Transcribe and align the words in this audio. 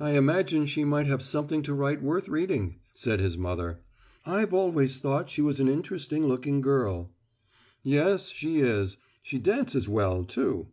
"I 0.00 0.12
imagine 0.12 0.64
she 0.64 0.84
might 0.86 1.06
have 1.06 1.20
something 1.20 1.60
to 1.64 1.74
write 1.74 2.02
worth 2.02 2.28
reading," 2.30 2.76
said 2.94 3.20
his 3.20 3.36
mother. 3.36 3.82
"I've 4.24 4.54
always 4.54 4.96
thought 5.00 5.28
she 5.28 5.42
was 5.42 5.60
an 5.60 5.68
interesting 5.68 6.24
looking 6.24 6.62
girl." 6.62 7.12
"Yes, 7.82 8.30
she 8.30 8.60
is. 8.60 8.96
She 9.22 9.38
dances 9.38 9.86
well, 9.86 10.24
too." 10.24 10.68